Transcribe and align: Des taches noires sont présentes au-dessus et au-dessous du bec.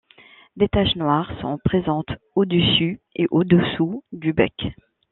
Des 0.57 0.67
taches 0.67 0.95
noires 0.95 1.31
sont 1.41 1.59
présentes 1.59 2.07
au-dessus 2.33 3.01
et 3.13 3.27
au-dessous 3.29 4.03
du 4.11 4.33
bec. 4.33 4.55